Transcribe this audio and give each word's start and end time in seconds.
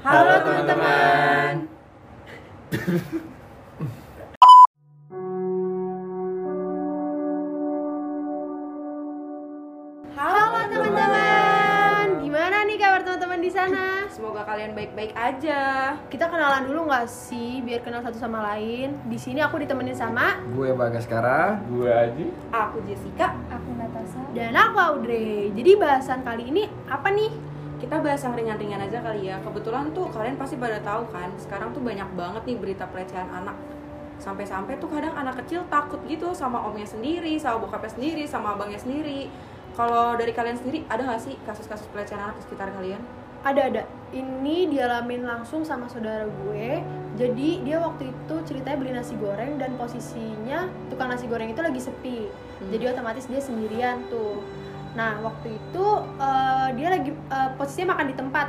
Halo 0.00 0.40
teman-teman. 0.40 1.68
Halo 10.16 10.64
teman-teman, 10.72 12.06
gimana 12.24 12.64
nih 12.64 12.80
kabar 12.80 13.04
teman-teman 13.04 13.44
di 13.44 13.52
sana? 13.52 14.08
Semoga 14.08 14.48
kalian 14.48 14.72
baik-baik 14.72 15.12
aja. 15.12 15.92
Kita 16.08 16.32
kenalan 16.32 16.64
dulu 16.64 16.88
nggak 16.88 17.04
sih, 17.04 17.60
biar 17.60 17.84
kenal 17.84 18.00
satu 18.00 18.16
sama 18.16 18.40
lain. 18.56 18.96
Di 19.04 19.20
sini 19.20 19.44
aku 19.44 19.60
ditemenin 19.60 19.92
sama 19.92 20.40
Gue 20.56 20.72
Bagaskara. 20.72 21.60
Gue 21.68 21.92
Aji. 21.92 22.32
Aku 22.56 22.80
Jessica. 22.88 23.36
Aku 23.52 23.68
Natasha. 23.76 24.20
dan 24.32 24.56
aku 24.56 24.76
Audrey. 24.80 25.52
Jadi 25.52 25.76
bahasan 25.76 26.24
kali 26.24 26.48
ini 26.48 26.64
apa 26.88 27.12
nih? 27.12 27.49
Kita 27.80 27.96
bahas 27.96 28.20
yang 28.20 28.36
ringan-ringan 28.36 28.76
aja 28.84 29.00
kali 29.00 29.32
ya. 29.32 29.40
Kebetulan 29.40 29.88
tuh 29.96 30.12
kalian 30.12 30.36
pasti 30.36 30.60
pada 30.60 30.76
tahu 30.84 31.08
kan, 31.08 31.32
sekarang 31.40 31.72
tuh 31.72 31.80
banyak 31.80 32.12
banget 32.12 32.42
nih 32.44 32.56
berita 32.60 32.84
pelecehan 32.84 33.32
anak. 33.32 33.56
Sampai-sampai 34.20 34.76
tuh 34.76 34.92
kadang 34.92 35.16
anak 35.16 35.40
kecil 35.40 35.64
takut 35.72 35.96
gitu 36.04 36.36
sama 36.36 36.60
omnya 36.60 36.84
sendiri, 36.84 37.40
sama 37.40 37.64
bokapnya 37.64 37.96
sendiri, 37.96 38.28
sama 38.28 38.52
abangnya 38.52 38.76
sendiri. 38.76 39.32
Kalau 39.72 40.12
dari 40.20 40.36
kalian 40.36 40.60
sendiri 40.60 40.84
ada 40.92 41.08
gak 41.08 41.24
sih 41.24 41.40
kasus-kasus 41.48 41.88
pelecehan 41.88 42.20
anak 42.20 42.36
di 42.36 42.42
sekitar 42.44 42.68
kalian? 42.68 43.00
Ada 43.40 43.72
ada. 43.72 43.82
Ini 44.12 44.68
dialamin 44.68 45.24
langsung 45.24 45.64
sama 45.64 45.88
saudara 45.88 46.28
gue. 46.28 46.84
Jadi 47.16 47.64
dia 47.64 47.80
waktu 47.80 48.12
itu 48.12 48.34
ceritanya 48.44 48.76
beli 48.76 48.92
nasi 48.92 49.16
goreng 49.16 49.56
dan 49.56 49.80
posisinya 49.80 50.68
tukang 50.92 51.08
nasi 51.08 51.24
goreng 51.24 51.48
itu 51.48 51.64
lagi 51.64 51.80
sepi. 51.80 52.28
Hmm. 52.28 52.68
Jadi 52.76 52.84
otomatis 52.92 53.24
dia 53.24 53.40
sendirian 53.40 54.04
tuh. 54.12 54.44
Nah 54.94 55.22
waktu 55.22 55.54
itu 55.54 55.86
eh, 56.18 56.68
dia 56.74 56.88
lagi 56.90 57.10
eh, 57.12 57.50
posisinya 57.54 57.94
makan 57.94 58.06
di 58.10 58.16
tempat. 58.16 58.48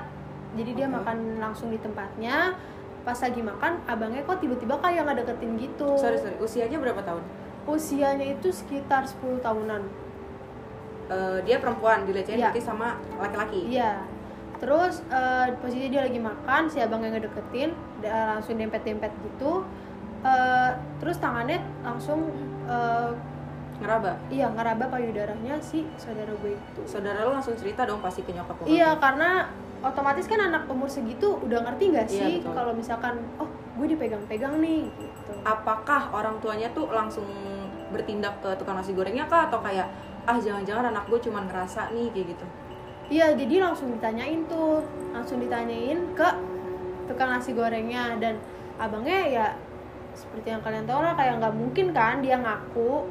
Jadi 0.51 0.71
dia 0.75 0.87
Oke. 0.89 0.95
makan 0.99 1.17
langsung 1.39 1.69
di 1.69 1.79
tempatnya. 1.79 2.55
Pas 3.01 3.17
lagi 3.17 3.41
makan, 3.41 3.81
abangnya 3.89 4.21
kok 4.21 4.37
tiba-tiba 4.37 4.77
kayak 4.77 5.01
nggak 5.09 5.25
deketin 5.25 5.57
gitu. 5.57 5.97
Sorry 5.97 6.21
sorry, 6.21 6.37
usianya 6.37 6.77
berapa 6.77 7.01
tahun? 7.01 7.23
Usianya 7.65 8.37
itu 8.37 8.53
sekitar 8.53 9.09
10 9.09 9.41
tahunan. 9.41 9.81
Eh, 11.09 11.39
dia 11.43 11.57
perempuan 11.57 12.05
dilecehin 12.05 12.37
Iya. 12.37 12.53
berarti 12.53 12.61
sama 12.61 12.95
laki-laki. 13.17 13.73
Iya. 13.73 14.05
Terus 14.61 15.01
eh, 15.09 15.49
posisi 15.57 15.89
dia 15.89 16.05
lagi 16.05 16.21
makan, 16.21 16.69
si 16.69 16.77
abangnya 16.77 17.17
ngedeketin, 17.17 17.73
dia 18.05 18.37
langsung 18.37 18.53
dempet-dempet 18.55 19.09
gitu. 19.25 19.65
Eh, 20.21 20.71
terus 21.01 21.17
tangannya 21.17 21.57
langsung 21.81 22.29
eh, 22.69 23.09
Ngeraba. 23.81 24.11
iya 24.29 24.45
ngeraba 24.47 24.85
payudaranya 24.87 25.57
si 25.57 25.83
saudara 25.97 26.29
gue 26.31 26.53
itu. 26.53 26.81
Saudara 26.85 27.25
lo 27.25 27.33
langsung 27.33 27.57
cerita 27.57 27.83
dong 27.83 27.97
pasti 27.97 28.21
ke 28.21 28.29
nyokap. 28.29 28.61
Iya, 28.63 28.93
karena 28.95 29.49
otomatis 29.81 30.29
kan 30.29 30.37
anak 30.39 30.69
umur 30.69 30.85
segitu 30.85 31.41
udah 31.41 31.65
ngerti 31.65 31.83
nggak 31.89 32.07
Iya, 32.07 32.13
sih 32.13 32.33
betul. 32.39 32.53
kalau 32.53 32.73
misalkan 32.77 33.17
oh 33.41 33.49
gue 33.49 33.87
dipegang-pegang 33.89 34.61
nih 34.61 34.85
gitu. 34.85 35.31
apakah 35.41 36.13
orang 36.13 36.37
tuanya 36.37 36.69
tuh 36.69 36.85
langsung 36.93 37.25
bertindak 37.89 38.37
ke 38.39 38.53
tukang 38.55 38.77
nasi 38.77 38.93
gorengnya 38.93 39.25
kah 39.25 39.49
atau 39.49 39.57
kayak 39.57 39.89
ah 40.23 40.37
jangan-jangan 40.37 40.93
anak 40.93 41.09
gue 41.09 41.17
cuma 41.19 41.41
ngerasa 41.43 41.89
nih 41.91 42.13
kayak 42.13 42.37
gitu 42.37 42.45
Iya, 43.11 43.35
jadi 43.35 43.59
langsung 43.59 43.91
ditanyain 43.91 44.47
tuh, 44.47 44.85
langsung 45.11 45.43
ditanyain 45.43 45.99
ke 46.15 46.29
tukang 47.09 47.27
nasi 47.27 47.51
gorengnya 47.51 48.15
dan 48.21 48.39
abangnya 48.77 49.19
ya 49.27 49.47
seperti 50.13 50.47
yang 50.47 50.63
kalian 50.63 50.87
tahu 50.87 51.03
lah 51.03 51.11
kayak 51.15 51.43
nggak 51.43 51.51
mungkin 51.51 51.91
kan 51.91 52.23
dia 52.23 52.39
ngaku 52.39 53.03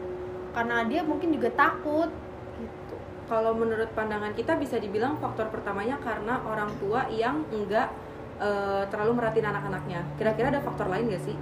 karena 0.51 0.87
dia 0.87 1.01
mungkin 1.07 1.31
juga 1.35 1.51
takut 1.55 2.11
gitu. 2.59 2.97
kalau 3.31 3.55
menurut 3.55 3.91
pandangan 3.95 4.35
kita 4.35 4.59
bisa 4.59 4.79
dibilang 4.79 5.19
faktor 5.19 5.49
pertamanya 5.51 5.97
karena 6.03 6.43
orang 6.47 6.71
tua 6.83 7.07
yang 7.11 7.47
enggak 7.55 7.91
eh, 8.43 8.85
terlalu 8.91 9.19
merhatiin 9.21 9.47
anak-anaknya 9.47 10.01
kira-kira 10.19 10.51
ada 10.51 10.61
faktor 10.63 10.91
lain 10.91 11.11
gak 11.11 11.23
sih 11.23 11.37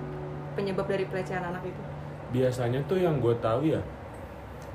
penyebab 0.58 0.84
dari 0.90 1.06
pelecehan 1.06 1.44
anak 1.48 1.64
itu 1.64 1.82
Biasanya 2.28 2.84
tuh 2.84 3.00
yang 3.00 3.24
gue 3.24 3.32
tahu 3.40 3.72
ya 3.72 3.80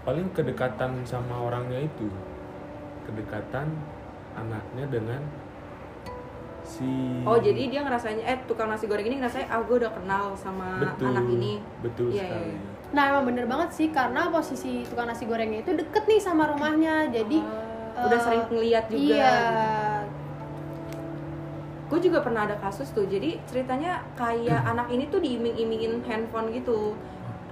paling 0.03 0.33
kedekatan 0.33 1.05
sama 1.05 1.37
orangnya 1.37 1.85
itu. 1.85 2.09
Kedekatan 3.05 3.69
anaknya 4.33 4.85
dengan 4.89 5.21
si 6.63 6.87
oh 7.21 7.37
jadi 7.37 7.61
dia 7.67 7.81
ngerasanya 7.81 8.23
eh 8.23 8.37
tukang 8.43 8.67
nasi 8.67 8.85
goreng 8.85 9.03
ini 9.03 9.17
ngerasanya 9.17 9.47
ah 9.47 9.59
gue 9.59 9.75
udah 9.77 9.91
kenal 9.91 10.25
sama 10.33 10.79
betul, 10.81 11.07
anak 11.07 11.25
ini 11.29 11.53
Betul 11.79 12.07
Iya, 12.09 12.23
sekali. 12.23 12.49
iya. 12.49 12.59
Nah 12.89 13.03
emang 13.09 13.23
bener 13.25 13.45
banget 13.45 13.69
sih 13.71 13.87
karena 13.89 14.29
posisi 14.29 14.81
tukang 14.83 15.05
nasi 15.05 15.23
gorengnya 15.23 15.59
itu 15.59 15.73
deket 15.73 16.03
nih 16.03 16.19
sama 16.19 16.47
rumahnya 16.47 17.09
jadi 17.09 17.39
Ah, 17.93 18.05
udah 18.05 18.15
eh, 18.15 18.23
sering 18.23 18.43
ngeliat 18.47 18.85
juga 18.87 18.97
iya 18.97 19.29
gitu. 19.29 20.09
gue 21.85 21.99
juga 22.01 22.19
pernah 22.19 22.41
ada 22.43 22.57
kasus 22.57 22.89
tuh 22.89 23.05
jadi 23.05 23.37
ceritanya 23.45 24.01
kayak 24.13 24.61
anak 24.71 24.89
ini 24.89 25.05
tuh 25.07 25.19
diiming-imingin 25.19 26.01
handphone 26.01 26.49
gitu 26.49 26.97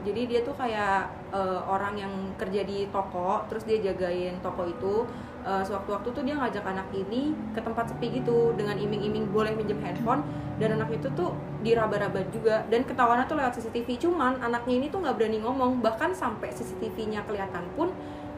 jadi 0.02 0.22
dia 0.26 0.42
tuh 0.42 0.56
kayak 0.56 1.06
eh, 1.30 1.62
orang 1.64 1.94
yang 1.96 2.10
kerja 2.34 2.62
di 2.62 2.90
toko 2.90 3.46
terus 3.48 3.64
dia 3.64 3.78
jagain 3.80 4.42
toko 4.42 4.66
itu 4.66 5.06
Eh, 5.42 5.64
sewaktu-waktu 5.66 6.10
tuh 6.14 6.22
dia 6.22 6.38
ngajak 6.38 6.62
anak 6.62 6.86
ini 6.94 7.34
ke 7.58 7.60
tempat 7.66 7.90
sepi 7.90 8.22
gitu 8.22 8.54
dengan 8.54 8.78
iming-iming 8.78 9.34
boleh 9.34 9.58
minjem 9.58 9.82
handphone. 9.82 10.22
Dan 10.62 10.78
anak 10.78 10.94
itu 10.94 11.10
tuh 11.18 11.34
diraba-raba 11.66 12.22
juga. 12.30 12.62
Dan 12.70 12.86
ketahuannya 12.86 13.26
tuh 13.26 13.38
lewat 13.42 13.58
CCTV 13.58 13.98
cuman 13.98 14.38
anaknya 14.46 14.78
ini 14.78 14.88
tuh 14.94 15.02
nggak 15.02 15.18
berani 15.18 15.42
ngomong. 15.42 15.82
Bahkan 15.82 16.14
sampai 16.14 16.54
CCTV-nya 16.54 17.26
kelihatan 17.26 17.66
pun 17.74 17.90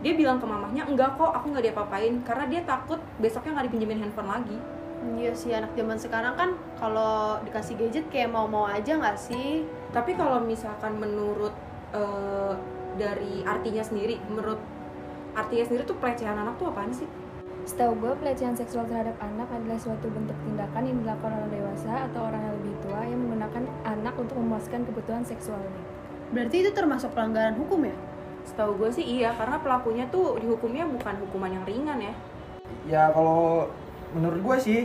dia 0.04 0.16
bilang 0.16 0.40
ke 0.40 0.48
mamahnya 0.48 0.84
enggak 0.84 1.16
kok 1.20 1.32
aku 1.36 1.52
nggak 1.52 1.72
diapa-apain. 1.72 2.24
Karena 2.24 2.46
dia 2.48 2.62
takut 2.64 3.04
besoknya 3.20 3.60
nggak 3.60 3.68
dipinjemin 3.68 4.00
handphone 4.08 4.32
lagi. 4.32 4.58
Iya 5.20 5.36
sih 5.36 5.52
anak 5.52 5.76
zaman 5.76 6.00
sekarang 6.00 6.40
kan 6.40 6.50
kalau 6.80 7.36
dikasih 7.44 7.76
gadget 7.76 8.08
kayak 8.08 8.32
mau-mau 8.32 8.64
aja 8.64 8.96
nggak 8.96 9.20
sih? 9.20 9.68
tapi 9.94 10.18
kalau 10.18 10.42
misalkan 10.42 10.98
menurut 10.98 11.54
eh, 11.94 12.54
dari 12.98 13.46
artinya 13.46 13.86
sendiri 13.86 14.18
menurut 14.26 14.58
artinya 15.34 15.64
sendiri 15.66 15.84
tuh 15.86 15.98
pelecehan 15.98 16.38
anak 16.38 16.56
tuh 16.62 16.70
apaan 16.70 16.94
sih 16.94 17.10
Setahu 17.64 17.96
gue, 17.96 18.12
pelecehan 18.20 18.60
seksual 18.60 18.84
terhadap 18.92 19.16
anak 19.24 19.48
adalah 19.48 19.80
suatu 19.80 20.12
bentuk 20.12 20.36
tindakan 20.44 20.84
yang 20.84 21.00
dilakukan 21.00 21.32
oleh 21.32 21.64
dewasa 21.64 22.12
atau 22.12 22.28
orang 22.28 22.44
yang 22.44 22.54
lebih 22.60 22.76
tua 22.84 23.00
yang 23.08 23.20
menggunakan 23.24 23.64
anak 23.88 24.14
untuk 24.20 24.36
memuaskan 24.36 24.84
kebutuhan 24.84 25.24
seksualnya. 25.24 25.72
Berarti 26.36 26.60
itu 26.60 26.76
termasuk 26.76 27.16
pelanggaran 27.16 27.56
hukum 27.56 27.88
ya? 27.88 27.96
setahu 28.44 28.76
gue 28.76 28.90
sih 28.92 29.06
iya 29.20 29.32
karena 29.36 29.58
pelakunya 29.60 30.06
tuh 30.12 30.36
dihukumnya 30.40 30.84
bukan 30.88 31.16
hukuman 31.28 31.52
yang 31.52 31.66
ringan 31.66 32.00
ya 32.00 32.14
Ya 32.84 33.04
kalau 33.16 33.72
menurut 34.12 34.40
gue 34.44 34.58
sih 34.60 34.80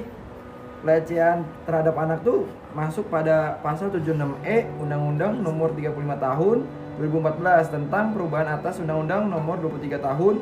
pelecehan 0.83 1.43
terhadap 1.67 1.99
anak 1.99 2.23
tuh 2.23 2.47
masuk 2.75 3.11
pada 3.11 3.59
pasal 3.59 3.91
76E 3.91 4.71
Undang-Undang 4.79 5.43
Nomor 5.43 5.75
35 5.75 5.99
Tahun 5.99 6.59
2014 6.99 7.71
tentang 7.71 8.11
perubahan 8.11 8.59
atas 8.59 8.83
Undang-Undang 8.83 9.31
Nomor 9.31 9.63
23 9.63 10.03
Tahun 10.03 10.35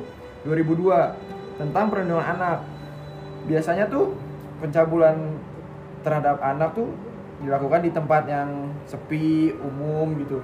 2002 0.48 1.60
tentang 1.60 1.84
perlindungan 1.92 2.24
anak. 2.24 2.64
Biasanya 3.44 3.84
tuh 3.92 4.16
pencabulan 4.64 5.36
terhadap 6.00 6.40
anak 6.40 6.72
tuh 6.72 6.88
dilakukan 7.44 7.84
di 7.84 7.90
tempat 7.92 8.24
yang 8.24 8.72
sepi, 8.88 9.52
umum 9.60 10.16
gitu. 10.16 10.40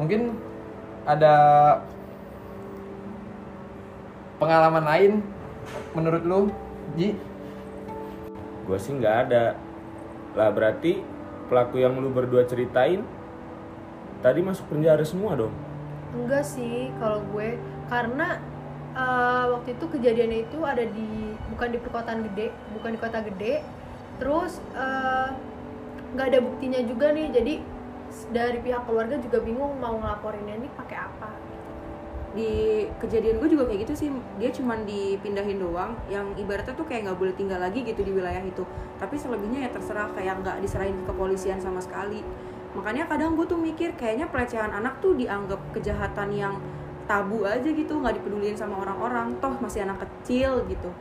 Mungkin 0.00 0.32
ada 1.04 1.34
pengalaman 4.40 4.84
lain 4.88 5.12
menurut 5.92 6.22
lu, 6.24 6.40
Ji? 6.96 7.12
Gue 8.64 8.78
sih 8.80 8.96
nggak 8.96 9.16
ada. 9.28 9.60
Lah 10.32 10.48
berarti 10.54 11.04
pelaku 11.52 11.84
yang 11.84 11.96
lu 12.00 12.08
berdua 12.08 12.48
ceritain 12.48 13.04
tadi 14.24 14.40
masuk 14.42 14.66
penjara 14.70 15.04
semua 15.06 15.34
dong. 15.38 15.54
Enggak 16.16 16.44
sih 16.44 16.90
kalau 16.98 17.20
gue 17.32 17.58
karena 17.92 18.40
eh, 18.96 19.44
waktu 19.54 19.76
itu 19.76 19.84
kejadiannya 19.94 20.38
itu 20.48 20.58
ada 20.64 20.84
di 20.84 21.36
bukan 21.54 21.68
di 21.74 21.78
perkotaan 21.80 22.20
gede, 22.32 22.52
bukan 22.76 22.90
di 22.96 22.98
kota 23.00 23.18
gede. 23.24 23.62
Terus 24.18 24.58
eh, 24.74 25.28
nggak 26.14 26.26
ada 26.32 26.40
buktinya 26.40 26.80
juga 26.82 27.12
nih, 27.12 27.28
jadi 27.30 27.54
dari 28.32 28.58
pihak 28.64 28.88
keluarga 28.88 29.20
juga 29.20 29.38
bingung 29.44 29.76
mau 29.76 29.94
ngelaporinnya 30.00 30.54
ini 30.64 30.68
pakai 30.72 30.98
apa. 30.98 31.30
di 32.36 32.84
kejadian 33.00 33.40
gue 33.40 33.48
juga 33.56 33.64
kayak 33.66 33.88
gitu 33.88 33.94
sih 33.96 34.08
dia 34.36 34.52
cuman 34.52 34.84
dipindahin 34.84 35.58
doang 35.58 35.96
yang 36.12 36.36
ibaratnya 36.36 36.76
tuh 36.76 36.84
kayak 36.84 37.08
nggak 37.08 37.18
boleh 37.18 37.34
tinggal 37.34 37.56
lagi 37.56 37.80
gitu 37.80 38.04
di 38.04 38.12
wilayah 38.12 38.44
itu 38.44 38.68
tapi 39.00 39.16
selebihnya 39.16 39.64
ya 39.66 39.70
terserah 39.72 40.12
kayak 40.12 40.44
nggak 40.44 40.60
diserahin 40.60 40.92
ke 40.92 41.04
kepolisian 41.08 41.58
sama 41.58 41.80
sekali 41.80 42.20
makanya 42.76 43.08
kadang 43.08 43.32
gue 43.32 43.46
tuh 43.48 43.56
mikir 43.56 43.96
kayaknya 43.96 44.28
pelecehan 44.28 44.68
anak 44.68 45.00
tuh 45.00 45.16
dianggap 45.16 45.60
kejahatan 45.72 46.28
yang 46.36 46.54
tabu 47.08 47.48
aja 47.48 47.64
gitu 47.64 47.96
nggak 47.96 48.20
dipedulin 48.20 48.52
sama 48.52 48.84
orang-orang 48.84 49.32
toh 49.40 49.56
masih 49.64 49.88
anak 49.88 50.04
kecil 50.04 50.64
gitu 50.68 50.92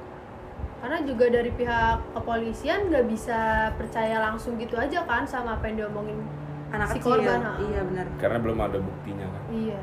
Karena 0.77 1.01
juga 1.01 1.25
dari 1.33 1.49
pihak 1.51 2.13
kepolisian 2.13 2.93
nggak 2.93 3.05
bisa 3.09 3.73
percaya 3.75 4.21
langsung 4.21 4.61
gitu 4.61 4.77
aja 4.77 5.03
kan 5.09 5.25
sama 5.25 5.57
apa 5.57 5.67
yang 5.67 5.83
diomongin 5.83 6.21
anak 6.69 6.93
Si 6.93 7.01
kecil 7.01 7.17
korban, 7.17 7.41
ha. 7.43 7.51
iya 7.59 7.81
benar 7.81 8.05
Karena 8.21 8.37
belum 8.39 8.59
ada 8.61 8.77
buktinya 8.79 9.25
kan. 9.27 9.41
Iya. 9.51 9.81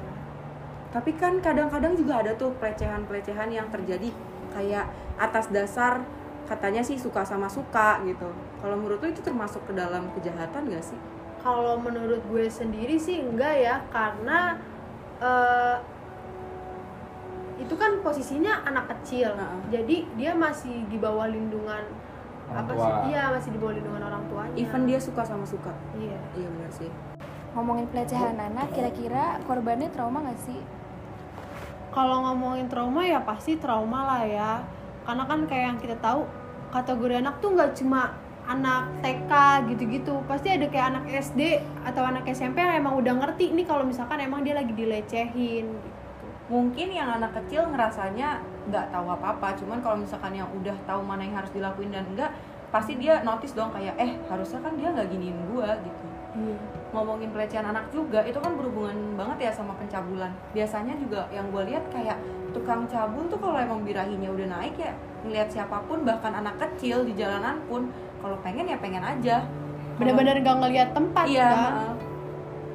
tapi 0.94 1.10
kan 1.19 1.42
kadang-kadang 1.42 1.98
juga 1.98 2.22
ada 2.22 2.32
tuh 2.38 2.54
pelecehan-pelecehan 2.62 3.50
yang 3.50 3.66
terjadi 3.66 4.14
kayak 4.54 4.86
atas 5.19 5.50
dasar 5.50 6.06
katanya 6.46 6.86
sih 6.86 6.94
suka 6.94 7.26
sama 7.26 7.50
suka 7.50 7.98
gitu 8.06 8.31
Kalau 8.62 8.76
menurut 8.78 9.02
lo 9.02 9.08
itu 9.10 9.20
termasuk 9.20 9.60
ke 9.66 9.75
dalam 9.75 10.08
kejahatan 10.14 10.70
gak 10.70 10.84
sih? 10.86 10.96
Kalau 11.44 11.76
menurut 11.76 12.25
gue 12.25 12.49
sendiri 12.49 12.96
sih 12.96 13.20
enggak 13.20 13.55
ya 13.55 13.76
karena 13.93 14.56
eh, 15.20 15.76
itu 17.55 17.75
kan 17.76 18.00
posisinya 18.00 18.64
anak 18.64 18.91
kecil 18.96 19.31
Heeh. 19.31 19.61
jadi 19.70 19.96
dia 20.17 20.32
masih 20.35 20.88
di 20.88 20.96
bawah 20.96 21.29
lindungan 21.29 21.85
Orang 22.44 22.61
apa 22.61 22.73
tua. 22.73 22.82
sih 22.82 22.93
iya 23.08 23.23
masih 23.31 23.50
di 23.52 23.58
bawah 23.61 23.75
lindungan 23.76 24.02
orang 24.02 24.23
tuanya 24.26 24.56
Even 24.56 24.82
dia 24.85 24.99
suka 24.99 25.23
sama 25.23 25.44
suka. 25.44 25.70
iya 25.94 26.19
Iya 26.35 26.49
benar 26.50 26.73
sih. 26.73 26.91
Ngomongin 27.55 27.87
pelecehan 27.87 28.35
anak, 28.35 28.75
kira-kira 28.75 29.38
korbannya 29.46 29.87
trauma 29.93 30.25
nggak 30.25 30.41
sih? 30.43 30.61
kalau 31.94 32.26
ngomongin 32.26 32.67
trauma 32.67 33.06
ya 33.06 33.23
pasti 33.23 33.55
trauma 33.55 34.02
lah 34.02 34.23
ya 34.26 34.52
karena 35.06 35.31
kan 35.31 35.46
kayak 35.46 35.64
yang 35.70 35.79
kita 35.79 35.94
tahu 36.02 36.26
kategori 36.75 37.23
anak 37.23 37.38
tuh 37.38 37.55
nggak 37.55 37.70
cuma 37.79 38.19
anak 38.44 39.00
TK 39.00 39.32
gitu-gitu 39.73 40.20
pasti 40.29 40.52
ada 40.52 40.69
kayak 40.69 40.96
anak 40.96 41.05
SD 41.08 41.64
atau 41.81 42.05
anak 42.05 42.29
SMP 42.29 42.61
yang 42.61 42.76
emang 42.76 43.00
udah 43.00 43.14
ngerti 43.25 43.56
nih 43.56 43.64
kalau 43.64 43.88
misalkan 43.88 44.20
emang 44.20 44.44
dia 44.44 44.52
lagi 44.52 44.73
dilecehin 44.76 45.64
gitu. 45.73 45.88
Mungkin 46.52 46.93
yang 46.93 47.08
anak 47.08 47.32
kecil 47.41 47.64
ngerasanya 47.73 48.44
nggak 48.69 48.93
tahu 48.93 49.06
apa-apa, 49.08 49.56
cuman 49.56 49.81
kalau 49.81 49.96
misalkan 49.96 50.37
yang 50.37 50.49
udah 50.52 50.76
tahu 50.85 51.00
mana 51.00 51.25
yang 51.25 51.41
harus 51.41 51.49
dilakuin 51.56 51.88
dan 51.88 52.05
enggak, 52.05 52.37
pasti 52.69 53.00
dia 53.00 53.25
notice 53.25 53.56
dong 53.56 53.73
kayak 53.73 53.96
eh 53.96 54.12
harusnya 54.29 54.61
kan 54.61 54.76
dia 54.76 54.93
nggak 54.93 55.08
giniin 55.08 55.38
gua 55.49 55.73
gitu. 55.81 56.05
ngomongin 56.91 57.31
pelecehan 57.31 57.62
anak 57.62 57.91
juga 57.94 58.23
itu 58.26 58.38
kan 58.43 58.58
berhubungan 58.58 59.14
banget 59.14 59.46
ya 59.46 59.50
sama 59.55 59.70
pencabulan 59.79 60.35
biasanya 60.50 60.99
juga 60.99 61.31
yang 61.31 61.46
gue 61.50 61.62
lihat 61.70 61.87
kayak 61.94 62.19
tukang 62.50 62.87
cabul 62.91 63.26
tuh 63.26 63.38
kalau 63.38 63.58
emang 63.58 63.87
birahinya 63.87 64.31
udah 64.31 64.46
naik 64.58 64.75
ya 64.79 64.94
ngelihat 65.26 65.50
siapa 65.50 65.82
pun 65.87 66.06
bahkan 66.06 66.35
anak 66.35 66.58
kecil 66.58 67.02
di 67.02 67.14
jalanan 67.19 67.58
pun 67.67 67.91
kalau 68.24 68.40
pengen 68.40 68.64
ya 68.64 68.80
pengen 68.80 69.04
aja 69.04 69.44
bener-bener 70.00 70.40
gak 70.40 70.56
ngelihat 70.64 70.88
tempat 70.96 71.24
iya 71.28 71.48
kan 71.52 71.74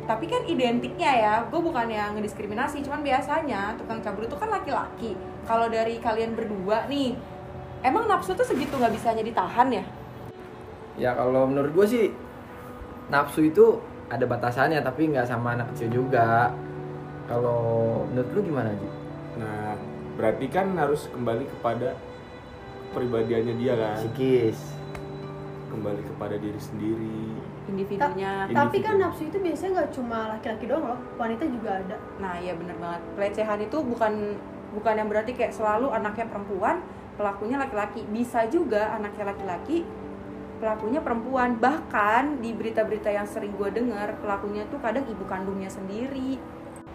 tapi 0.05 0.25
kan 0.25 0.41
identiknya 0.45 1.11
ya 1.17 1.33
gue 1.49 1.61
bukan 1.61 1.89
yang 1.89 2.17
ngediskriminasi 2.17 2.85
cuman 2.85 3.01
biasanya 3.01 3.73
tukang 3.77 4.01
cabul 4.01 4.25
itu 4.25 4.37
kan 4.37 4.49
laki-laki 4.49 5.17
kalau 5.45 5.69
dari 5.69 5.97
kalian 5.97 6.37
berdua 6.37 6.85
nih 6.89 7.17
emang 7.81 8.05
nafsu 8.05 8.33
tuh 8.37 8.45
segitu 8.45 8.77
nggak 8.77 8.93
bisanya 8.93 9.25
ditahan 9.25 9.69
ya 9.69 9.85
Ya 10.99 11.15
kalau 11.15 11.47
menurut 11.47 11.71
gue 11.71 11.85
sih 11.87 12.05
nafsu 13.07 13.47
itu 13.47 13.79
ada 14.11 14.27
batasannya 14.27 14.83
tapi 14.83 15.07
nggak 15.15 15.31
sama 15.31 15.55
anak 15.55 15.71
kecil 15.73 16.03
juga. 16.03 16.51
Kalau 17.31 18.03
menurut 18.11 18.29
lu 18.35 18.41
gimana 18.51 18.75
Ji? 18.75 18.89
Nah, 19.39 19.79
berarti 20.19 20.45
kan 20.51 20.75
harus 20.75 21.07
kembali 21.07 21.47
kepada 21.47 21.95
kepribadiannya 22.91 23.55
dia 23.55 23.73
kan, 23.79 23.97
Psikis. 24.01 24.59
Kembali 25.69 26.01
kepada 26.03 26.35
diri 26.35 26.59
sendiri. 26.59 27.21
individunya. 27.69 28.49
Tapi 28.49 28.77
kan 28.81 28.97
individu. 28.97 29.05
nafsu 29.05 29.23
itu 29.29 29.37
biasanya 29.37 29.71
nggak 29.77 29.91
cuma 29.93 30.19
laki-laki 30.33 30.65
doang 30.65 30.85
loh 30.89 30.99
wanita 31.21 31.43
juga 31.45 31.71
ada. 31.85 31.97
Nah 32.17 32.33
iya 32.41 32.53
bener 32.57 32.75
banget. 32.81 33.01
Pelecehan 33.13 33.59
itu 33.61 33.77
bukan 33.85 34.13
bukan 34.73 34.93
yang 34.97 35.07
berarti 35.07 35.31
kayak 35.37 35.53
selalu 35.53 35.93
anaknya 35.93 36.25
perempuan 36.25 36.81
pelakunya 37.13 37.61
laki-laki. 37.61 38.01
Bisa 38.09 38.49
juga 38.49 38.97
anaknya 38.97 39.29
laki-laki 39.29 39.85
pelakunya 40.57 40.99
perempuan. 41.05 41.61
Bahkan 41.61 42.41
di 42.41 42.51
berita-berita 42.57 43.13
yang 43.13 43.29
sering 43.29 43.53
gue 43.53 43.69
dengar 43.69 44.17
pelakunya 44.17 44.65
tuh 44.67 44.81
kadang 44.81 45.05
ibu 45.05 45.23
kandungnya 45.29 45.69
sendiri 45.69 46.41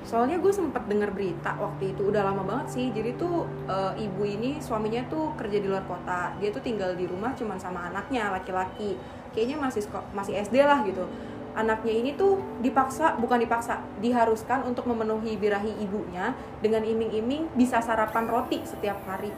soalnya 0.05 0.37
gue 0.37 0.53
sempet 0.53 0.85
denger 0.85 1.11
berita 1.17 1.57
waktu 1.57 1.97
itu 1.97 2.13
udah 2.13 2.23
lama 2.29 2.45
banget 2.45 2.67
sih 2.77 2.87
jadi 2.93 3.17
tuh 3.17 3.49
eh, 3.65 4.05
ibu 4.05 4.23
ini 4.29 4.61
suaminya 4.61 5.09
tuh 5.09 5.33
kerja 5.41 5.59
di 5.59 5.67
luar 5.67 5.89
kota 5.89 6.37
dia 6.39 6.53
tuh 6.53 6.61
tinggal 6.61 6.93
di 6.93 7.09
rumah 7.09 7.33
cuman 7.33 7.57
sama 7.57 7.89
anaknya 7.89 8.29
laki-laki 8.29 9.01
kayaknya 9.33 9.57
masih 9.57 9.83
masih 10.13 10.37
SD 10.45 10.61
lah 10.61 10.85
gitu 10.85 11.09
anaknya 11.57 11.95
ini 12.05 12.11
tuh 12.21 12.37
dipaksa 12.61 13.17
bukan 13.17 13.41
dipaksa 13.41 13.81
diharuskan 14.05 14.69
untuk 14.69 14.85
memenuhi 14.85 15.41
birahi 15.41 15.73
ibunya 15.81 16.37
dengan 16.61 16.85
iming-iming 16.85 17.49
bisa 17.57 17.81
sarapan 17.81 18.29
roti 18.29 18.61
setiap 18.69 19.01
hari 19.09 19.33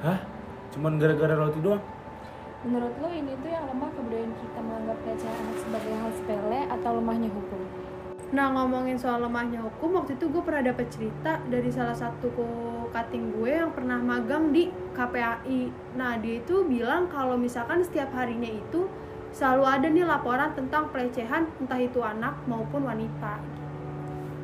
Hah? 0.00 0.16
Cuman 0.72 0.96
gara-gara 0.96 1.36
roti 1.36 1.60
doang? 1.60 1.84
Menurut 2.64 2.92
lo 3.04 3.08
ini 3.12 3.36
tuh 3.40 3.50
yang 3.52 3.68
lemah 3.68 3.92
kebudayaan 3.92 4.32
kita 4.32 4.58
menganggap 4.64 4.96
pelecehan 5.04 5.36
anak 5.44 5.56
sebagai 5.60 5.92
hal 5.92 6.10
sepele 6.16 6.60
atau 6.72 6.90
lemahnya 6.96 7.28
hukum? 7.32 7.62
Nah 8.30 8.46
ngomongin 8.54 8.94
soal 8.94 9.18
lemahnya 9.26 9.58
hukum, 9.66 9.98
waktu 9.98 10.14
itu 10.14 10.30
gue 10.30 10.42
pernah 10.46 10.62
dapet 10.70 10.86
cerita 10.94 11.42
dari 11.50 11.70
salah 11.74 11.96
satu 11.98 12.30
cutting 12.94 13.24
gue 13.34 13.50
yang 13.50 13.70
pernah 13.74 13.98
magang 13.98 14.54
di 14.54 14.70
KPAI. 14.94 15.60
Nah 15.98 16.12
dia 16.22 16.38
itu 16.42 16.62
bilang 16.66 17.10
kalau 17.10 17.34
misalkan 17.34 17.82
setiap 17.82 18.14
harinya 18.14 18.46
itu 18.50 18.86
selalu 19.34 19.62
ada 19.66 19.86
nih 19.90 20.06
laporan 20.06 20.50
tentang 20.58 20.90
pelecehan 20.94 21.50
entah 21.58 21.78
itu 21.78 21.98
anak 22.02 22.34
maupun 22.50 22.86
wanita. 22.86 23.42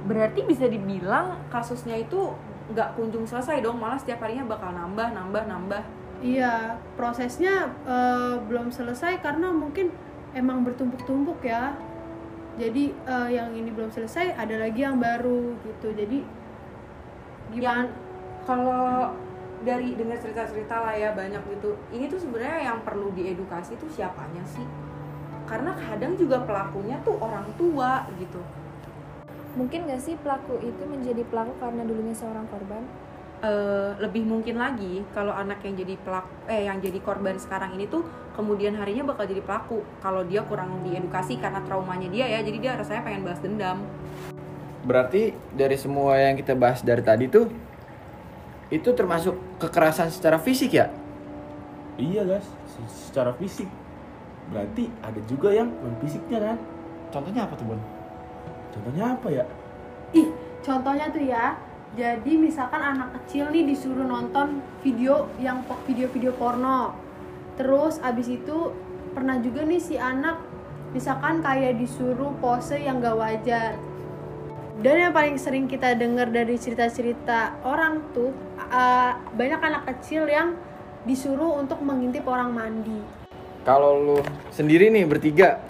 berarti 0.07 0.41
bisa 0.47 0.71
dibilang 0.71 1.27
kasusnya 1.51 1.99
itu 1.99 2.21
nggak 2.71 2.95
kunjung 2.95 3.27
selesai 3.27 3.59
dong 3.63 3.79
malah 3.83 3.99
setiap 3.99 4.23
harinya 4.23 4.47
bakal 4.47 4.71
nambah 4.71 5.09
nambah 5.15 5.45
nambah 5.51 5.83
Iya 6.25 6.81
prosesnya 6.97 7.77
eh, 7.85 8.35
belum 8.49 8.73
selesai 8.73 9.21
karena 9.21 9.53
mungkin 9.53 9.93
emang 10.33 10.65
bertumpuk-tumpuk 10.65 11.45
ya. 11.45 11.77
Jadi 12.57 12.85
eh, 12.93 13.29
yang 13.37 13.53
ini 13.53 13.69
belum 13.69 13.93
selesai 13.93 14.33
ada 14.33 14.57
lagi 14.57 14.81
yang 14.81 14.97
baru 14.97 15.57
gitu. 15.65 15.93
Jadi 15.93 16.25
gimana? 17.53 17.89
kalau 18.47 19.11
dari 19.67 19.99
dengar 19.99 20.23
cerita-cerita 20.23 20.79
lah 20.79 20.95
ya 20.95 21.11
banyak 21.11 21.43
gitu 21.59 21.75
ini 21.91 22.07
tuh 22.07 22.23
sebenarnya 22.23 22.71
yang 22.71 22.79
perlu 22.87 23.11
diedukasi 23.11 23.75
tuh 23.75 23.91
siapanya 23.91 24.47
sih 24.47 24.63
karena 25.51 25.75
kadang 25.75 26.15
juga 26.15 26.47
pelakunya 26.47 26.95
tuh 27.03 27.19
orang 27.19 27.51
tua 27.59 28.07
gitu 28.23 28.39
Mungkin 29.57 29.89
gak 29.89 30.05
sih 30.05 30.21
pelaku 30.21 30.61
itu 30.61 30.85
menjadi 30.85 31.25
pelaku 31.33 31.57
karena 31.57 31.81
dulunya 31.89 32.13
seorang 32.13 32.45
korban? 32.53 32.85
Eh, 33.37 33.91
lebih 34.01 34.25
mungkin 34.25 34.57
lagi 34.57 35.05
kalau 35.13 35.29
anak 35.29 35.61
yang 35.61 35.77
jadi 35.77 36.01
pelaku 36.01 36.49
eh 36.49 36.65
yang 36.65 36.81
jadi 36.81 36.97
korban 37.05 37.37
sekarang 37.37 37.77
ini 37.77 37.85
tuh 37.85 38.01
kemudian 38.33 38.73
harinya 38.81 39.13
bakal 39.13 39.29
jadi 39.29 39.45
pelaku 39.45 39.85
kalau 40.01 40.25
dia 40.25 40.41
kurang 40.41 40.81
diedukasi 40.81 41.37
karena 41.37 41.61
traumanya 41.69 42.09
dia 42.09 42.25
ya 42.33 42.41
jadi 42.41 42.57
dia 42.57 42.73
rasanya 42.81 43.05
pengen 43.05 43.29
balas 43.29 43.37
dendam 43.45 43.85
Berarti 44.89 45.37
dari 45.53 45.77
semua 45.77 46.17
yang 46.17 46.33
kita 46.41 46.57
bahas 46.57 46.81
dari 46.81 47.05
tadi 47.05 47.29
tuh 47.29 47.53
itu 48.73 48.89
termasuk 48.97 49.37
kekerasan 49.61 50.09
secara 50.09 50.41
fisik 50.41 50.73
ya? 50.73 50.89
Iya 52.01 52.25
guys, 52.25 52.49
se- 52.73 53.13
secara 53.13 53.37
fisik. 53.37 53.69
Berarti 54.49 54.89
ada 55.05 55.21
juga 55.29 55.53
yang 55.53 55.69
non 55.85 55.93
fisiknya 56.01 56.41
kan? 56.41 56.57
Contohnya 57.13 57.45
apa 57.45 57.53
tuh, 57.53 57.69
Bun? 57.69 57.81
Contohnya 58.73 59.13
apa 59.13 59.29
ya? 59.29 59.45
Ih, 60.17 60.33
contohnya 60.65 61.07
tuh 61.13 61.21
ya. 61.21 61.59
Jadi 61.95 62.35
misalkan 62.35 62.83
anak 62.83 63.15
kecil 63.23 63.55
nih 63.55 63.63
disuruh 63.63 64.03
nonton 64.03 64.59
video 64.83 65.31
yang 65.39 65.63
video-video 65.87 66.35
porno. 66.35 66.99
Terus 67.55 68.03
abis 68.03 68.27
itu 68.27 68.75
pernah 69.15 69.39
juga 69.39 69.63
nih 69.63 69.79
si 69.79 69.95
anak 69.95 70.43
misalkan 70.91 71.45
kayak 71.45 71.79
disuruh 71.79 72.35
pose 72.43 72.75
yang 72.83 72.99
gak 72.99 73.15
wajar. 73.15 73.79
Dan 74.77 75.09
yang 75.09 75.15
paling 75.15 75.41
sering 75.41 75.71
kita 75.71 75.97
dengar 75.97 76.29
dari 76.29 76.59
cerita-cerita 76.61 77.65
orang 77.65 78.13
tuh 78.13 78.35
uh, 78.69 79.17
banyak 79.33 79.61
anak 79.63 79.83
kecil 79.95 80.29
yang 80.29 80.53
disuruh 81.09 81.57
untuk 81.57 81.81
mengintip 81.81 82.27
orang 82.29 82.53
mandi. 82.53 83.01
Kalau 83.65 83.97
lu 83.97 84.19
sendiri 84.53 84.93
nih 84.93 85.09
bertiga 85.09 85.65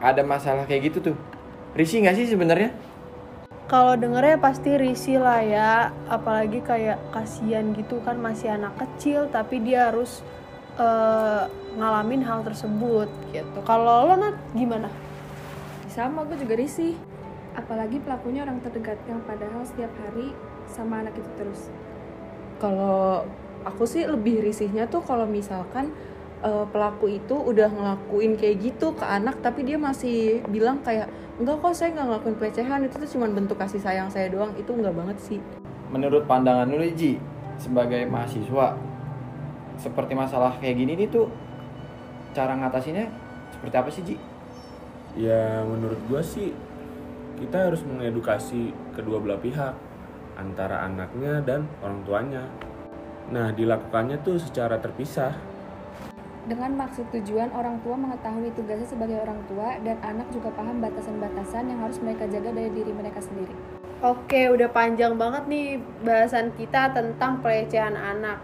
ada 0.00 0.22
masalah 0.24 0.64
kayak 0.64 0.94
gitu 0.94 1.12
tuh. 1.12 1.16
Risih 1.76 2.06
nggak 2.06 2.16
sih 2.16 2.26
sebenarnya? 2.30 2.72
Kalau 3.68 4.00
dengernya 4.00 4.40
pasti 4.40 4.80
risih 4.80 5.20
lah 5.20 5.44
ya, 5.44 5.92
apalagi 6.08 6.64
kayak 6.64 6.96
kasihan 7.12 7.76
gitu 7.76 8.00
kan 8.00 8.16
masih 8.16 8.48
anak 8.56 8.72
kecil 8.80 9.28
tapi 9.28 9.60
dia 9.60 9.92
harus 9.92 10.24
eh, 10.80 11.44
ngalamin 11.76 12.24
hal 12.24 12.40
tersebut 12.48 13.12
gitu. 13.28 13.58
Kalau 13.68 14.08
lo 14.08 14.16
Nat 14.16 14.36
gimana? 14.56 14.88
Sama, 15.92 16.24
gue 16.24 16.40
juga 16.40 16.56
risih. 16.56 16.96
Apalagi 17.52 18.00
pelakunya 18.00 18.46
orang 18.48 18.64
terdekat 18.64 18.96
yang 19.04 19.20
padahal 19.28 19.60
setiap 19.68 19.92
hari 20.06 20.32
sama 20.64 21.04
anak 21.04 21.12
itu 21.20 21.30
terus. 21.36 21.68
kalau 22.58 23.22
aku 23.62 23.86
sih 23.86 24.02
lebih 24.06 24.42
risihnya 24.42 24.90
tuh 24.90 25.02
kalau 25.02 25.24
misalkan 25.30 25.94
eh, 26.42 26.66
pelaku 26.70 27.06
itu 27.18 27.34
udah 27.34 27.68
ngelakuin 27.70 28.38
kayak 28.38 28.56
gitu 28.62 28.94
ke 28.94 29.04
anak 29.04 29.38
tapi 29.42 29.64
dia 29.66 29.78
masih 29.80 30.42
bilang 30.50 30.82
kayak 30.82 31.10
enggak 31.38 31.58
kok 31.62 31.74
saya 31.74 31.94
nggak 31.94 32.06
ngelakuin 32.10 32.36
pelecehan 32.36 32.80
itu 32.86 32.94
tuh 32.98 33.10
cuma 33.18 33.26
bentuk 33.30 33.56
kasih 33.58 33.80
sayang 33.82 34.10
saya 34.10 34.26
doang 34.30 34.50
itu 34.58 34.70
enggak 34.74 34.94
banget 34.94 35.18
sih 35.22 35.40
Menurut 35.88 36.28
pandangan 36.28 36.68
lu 36.68 36.84
Ji 36.92 37.16
sebagai 37.56 38.04
mahasiswa 38.06 38.76
seperti 39.78 40.12
masalah 40.12 40.58
kayak 40.58 40.76
gini 40.76 40.92
nih 40.98 41.08
tuh 41.08 41.30
cara 42.34 42.58
ngatasinnya 42.58 43.08
seperti 43.54 43.74
apa 43.74 43.90
sih, 43.90 44.02
Ji? 44.04 44.16
Ya 45.16 45.64
menurut 45.64 45.98
gua 46.06 46.20
sih 46.20 46.52
kita 47.38 47.70
harus 47.70 47.80
mengedukasi 47.86 48.74
kedua 48.92 49.22
belah 49.22 49.40
pihak 49.40 49.74
antara 50.38 50.84
anaknya 50.84 51.42
dan 51.42 51.66
orang 51.80 52.02
tuanya. 52.04 52.44
Nah 53.32 53.50
dilakukannya 53.54 54.20
tuh 54.22 54.38
secara 54.38 54.78
terpisah. 54.78 55.34
Dengan 56.46 56.78
maksud 56.78 57.10
tujuan 57.10 57.50
orang 57.56 57.82
tua 57.82 57.98
mengetahui 57.98 58.54
tugasnya 58.54 58.86
sebagai 58.86 59.18
orang 59.18 59.40
tua 59.50 59.80
dan 59.82 59.98
anak 60.04 60.30
juga 60.30 60.54
paham 60.54 60.78
batasan-batasan 60.78 61.72
yang 61.72 61.82
harus 61.82 61.98
mereka 61.98 62.30
jaga 62.30 62.54
dari 62.54 62.70
diri 62.70 62.92
mereka 62.94 63.18
sendiri. 63.18 63.50
Oke, 63.98 64.46
udah 64.46 64.70
panjang 64.70 65.18
banget 65.18 65.50
nih 65.50 65.82
bahasan 66.06 66.54
kita 66.54 66.94
tentang 66.94 67.42
pelecehan 67.42 67.98
anak. 67.98 68.38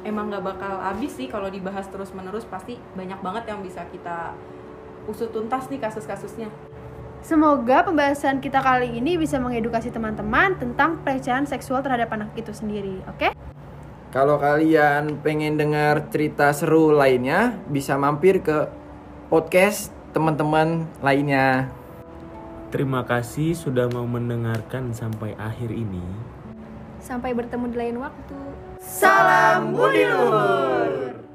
emang 0.00 0.32
nggak 0.32 0.40
bakal 0.40 0.80
habis 0.80 1.12
sih 1.12 1.28
kalau 1.28 1.52
dibahas 1.52 1.84
terus 1.92 2.08
menerus 2.16 2.48
pasti 2.48 2.80
banyak 2.96 3.20
banget 3.20 3.52
yang 3.52 3.60
bisa 3.60 3.84
kita 3.92 4.32
usut 5.04 5.28
tuntas 5.28 5.68
nih 5.68 5.76
kasus-kasusnya 5.76 6.48
Semoga 7.20 7.84
pembahasan 7.84 8.40
kita 8.40 8.64
kali 8.64 8.96
ini 8.96 9.20
bisa 9.20 9.36
mengedukasi 9.36 9.92
teman-teman 9.92 10.56
tentang 10.56 11.04
pelecehan 11.04 11.44
seksual 11.44 11.84
terhadap 11.84 12.08
anak 12.16 12.32
itu 12.32 12.48
sendiri, 12.48 13.04
oke? 13.04 13.36
Kalau 14.10 14.42
kalian 14.42 15.22
pengen 15.22 15.54
dengar 15.54 16.10
cerita 16.10 16.50
seru 16.50 16.90
lainnya, 16.90 17.62
bisa 17.70 17.94
mampir 17.94 18.42
ke 18.42 18.66
podcast 19.30 19.94
teman-teman 20.10 20.90
lainnya. 20.98 21.70
Terima 22.74 23.06
kasih 23.06 23.54
sudah 23.54 23.86
mau 23.86 24.02
mendengarkan 24.10 24.90
sampai 24.90 25.38
akhir 25.38 25.70
ini. 25.70 26.02
Sampai 26.98 27.38
bertemu 27.38 27.70
di 27.70 27.76
lain 27.78 27.96
waktu. 28.02 28.38
Salam 28.82 29.78
Budi 29.78 30.02
Luhur. 30.02 31.29